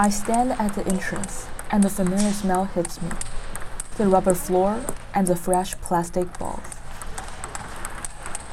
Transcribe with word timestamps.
I 0.00 0.08
stand 0.08 0.52
at 0.52 0.74
the 0.74 0.86
entrance, 0.86 1.46
and 1.70 1.84
the 1.84 1.90
familiar 1.90 2.32
smell 2.32 2.64
hits 2.64 3.02
me 3.02 3.10
the 3.98 4.08
rubber 4.08 4.32
floor 4.32 4.82
and 5.12 5.26
the 5.26 5.36
fresh 5.36 5.78
plastic 5.82 6.38
balls. 6.38 6.64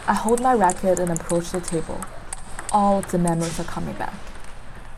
I 0.05 0.13
hold 0.13 0.41
my 0.41 0.53
racket 0.53 0.99
and 0.99 1.09
approach 1.09 1.51
the 1.51 1.61
table. 1.61 2.01
All 2.73 2.99
the 2.99 3.17
memories 3.17 3.61
are 3.61 3.63
coming 3.63 3.95
back. 3.95 4.13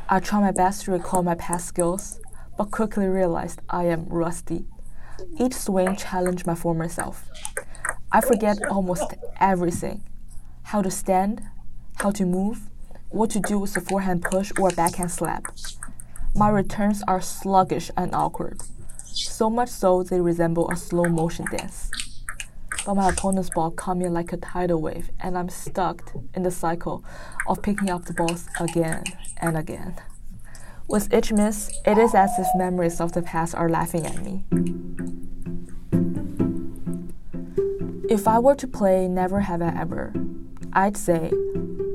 I 0.09 0.20
try 0.20 0.39
my 0.41 0.49
best 0.49 0.85
to 0.85 0.91
recall 0.91 1.21
my 1.21 1.35
past 1.35 1.67
skills, 1.67 2.20
but 2.57 2.71
quickly 2.71 3.05
realized 3.05 3.61
I 3.70 3.84
am 3.84 4.07
rusty. 4.09 4.66
Each 5.39 5.54
swing 5.54 5.95
challenged 5.97 6.47
my 6.47 6.55
former 6.55 6.89
self. 6.89 7.29
I 8.11 8.21
forget 8.21 8.57
almost 8.71 9.13
everything 9.39 10.02
how 10.63 10.81
to 10.81 10.89
stand, 10.89 11.43
how 11.97 12.09
to 12.09 12.25
move, 12.25 12.71
what 13.09 13.29
to 13.29 13.39
do 13.39 13.59
with 13.59 13.77
a 13.77 13.81
forehand 13.81 14.23
push 14.23 14.52
or 14.59 14.70
a 14.70 14.73
backhand 14.73 15.11
slap. 15.11 15.43
My 16.36 16.49
returns 16.49 17.03
are 17.08 17.22
sluggish 17.22 17.91
and 17.98 18.16
awkward, 18.16 18.62
so 19.03 19.49
much 19.49 19.70
so 19.70 20.03
they 20.03 20.22
resemble 20.22 20.70
a 20.70 20.76
slow 20.76 21.05
motion 21.05 21.45
dance. 21.52 21.91
But 22.86 22.95
my 22.95 23.09
opponent's 23.09 23.49
ball 23.49 23.72
caught 23.72 23.98
me 23.98 24.08
like 24.08 24.31
a 24.31 24.38
tidal 24.38 24.81
wave, 24.81 25.09
and 25.20 25.38
I'm 25.38 25.50
stuck 25.50 26.13
in 26.34 26.44
the 26.44 26.52
cycle 26.52 27.03
of 27.48 27.62
picking 27.62 27.89
up 27.89 28.05
the 28.05 28.13
balls 28.13 28.48
again 28.59 29.03
and 29.38 29.58
again. 29.58 29.95
With 30.88 31.13
each 31.13 31.31
miss, 31.31 31.70
it 31.86 31.98
is 31.98 32.16
as 32.16 32.31
if 32.39 32.48
memories 32.55 33.02
of 33.02 33.11
the 33.11 33.22
past 33.22 33.53
are 33.53 33.70
laughing 33.70 34.05
at 34.05 34.23
me. 34.23 34.45
If 38.09 38.27
I 38.27 38.39
were 38.39 38.55
to 38.55 38.67
play 38.67 39.08
Never 39.08 39.41
Have 39.41 39.61
I 39.61 39.70
Ever, 39.80 40.14
I'd 40.73 40.98
say, 40.98 41.31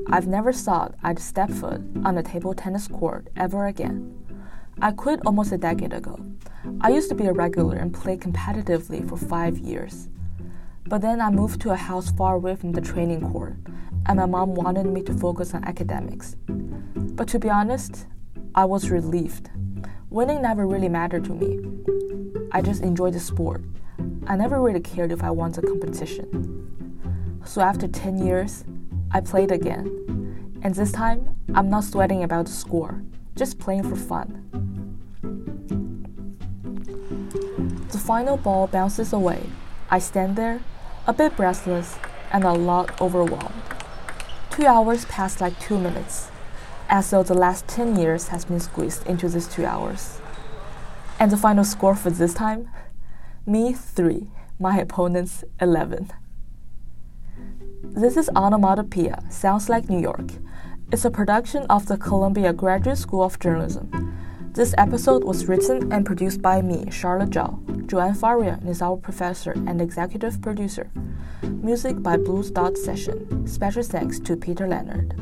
I've 0.07 0.27
never 0.27 0.53
thought 0.53 0.95
I'd 1.03 1.19
step 1.19 1.49
foot 1.49 1.81
on 2.05 2.17
a 2.17 2.23
table 2.23 2.53
tennis 2.53 2.87
court 2.87 3.27
ever 3.35 3.65
again. 3.65 4.24
I 4.81 4.91
quit 4.91 5.21
almost 5.25 5.53
a 5.53 5.57
decade 5.57 5.93
ago. 5.93 6.19
I 6.81 6.89
used 6.89 7.07
to 7.07 7.15
be 7.15 7.25
a 7.27 7.33
regular 7.33 7.77
and 7.77 7.93
play 7.93 8.17
competitively 8.17 9.07
for 9.07 9.15
five 9.15 9.57
years. 9.57 10.09
But 10.85 11.01
then 11.01 11.21
I 11.21 11.29
moved 11.29 11.61
to 11.61 11.71
a 11.71 11.77
house 11.77 12.11
far 12.11 12.35
away 12.35 12.57
from 12.57 12.73
the 12.73 12.81
training 12.81 13.21
court, 13.31 13.55
and 14.05 14.19
my 14.19 14.25
mom 14.25 14.53
wanted 14.53 14.87
me 14.87 15.01
to 15.03 15.13
focus 15.13 15.53
on 15.53 15.63
academics. 15.63 16.35
But 16.47 17.29
to 17.29 17.39
be 17.39 17.49
honest, 17.49 18.05
I 18.53 18.65
was 18.65 18.91
relieved. 18.91 19.49
Winning 20.09 20.41
never 20.41 20.67
really 20.67 20.89
mattered 20.89 21.23
to 21.25 21.33
me. 21.33 21.59
I 22.51 22.61
just 22.61 22.83
enjoyed 22.83 23.13
the 23.13 23.19
sport. 23.21 23.63
I 24.27 24.35
never 24.35 24.61
really 24.61 24.81
cared 24.81 25.13
if 25.13 25.23
I 25.23 25.31
won 25.31 25.53
the 25.53 25.61
competition. 25.61 27.39
So 27.45 27.61
after 27.61 27.87
10 27.87 28.17
years, 28.17 28.65
I 29.11 29.21
played 29.21 29.51
again. 29.51 30.59
And 30.63 30.75
this 30.75 30.91
time, 30.91 31.37
I'm 31.53 31.69
not 31.69 31.85
sweating 31.85 32.23
about 32.23 32.47
the 32.47 32.51
score, 32.51 33.01
just 33.35 33.59
playing 33.59 33.83
for 33.83 33.95
fun. 33.95 34.41
The 37.91 37.97
final 37.97 38.37
ball 38.37 38.67
bounces 38.67 39.13
away. 39.13 39.43
I 39.89 39.99
stand 39.99 40.35
there, 40.35 40.61
a 41.05 41.13
bit 41.13 41.35
breathless 41.35 41.97
and 42.31 42.43
a 42.43 42.53
lot 42.53 42.99
overwhelmed. 43.01 43.61
Two 44.49 44.65
hours 44.65 45.05
pass 45.05 45.41
like 45.41 45.59
two 45.59 45.77
minutes, 45.77 46.29
as 46.89 47.09
though 47.09 47.23
the 47.23 47.33
last 47.33 47.67
10 47.67 47.97
years 47.97 48.29
has 48.29 48.45
been 48.45 48.59
squeezed 48.59 49.05
into 49.05 49.27
these 49.27 49.47
two 49.47 49.65
hours. 49.65 50.19
And 51.19 51.31
the 51.31 51.37
final 51.37 51.63
score 51.63 51.95
for 51.95 52.09
this 52.09 52.33
time? 52.33 52.69
Me 53.45 53.73
3, 53.73 54.27
my 54.59 54.77
opponents 54.77 55.43
11. 55.61 56.11
This 57.83 58.17
is 58.17 58.29
Onomatopoeia, 58.35 59.23
Sounds 59.29 59.69
Like 59.69 59.89
New 59.89 59.99
York. 59.99 60.31
It's 60.91 61.03
a 61.03 61.09
production 61.09 61.63
of 61.63 61.87
the 61.87 61.97
Columbia 61.97 62.53
Graduate 62.53 62.99
School 62.99 63.23
of 63.23 63.39
Journalism. 63.39 63.89
This 64.53 64.75
episode 64.77 65.23
was 65.23 65.47
written 65.47 65.91
and 65.91 66.05
produced 66.05 66.43
by 66.43 66.61
me, 66.61 66.91
Charlotte 66.91 67.31
Zhao. 67.31 67.87
Joanne 67.87 68.13
Faryon 68.13 68.67
is 68.69 68.83
our 68.83 68.95
professor 68.95 69.51
and 69.51 69.81
executive 69.81 70.39
producer. 70.43 70.91
Music 71.41 72.03
by 72.03 72.17
Blues 72.17 72.51
Dot 72.51 72.77
Session. 72.77 73.47
Special 73.47 73.81
thanks 73.81 74.19
to 74.19 74.37
Peter 74.37 74.67
Leonard. 74.67 75.19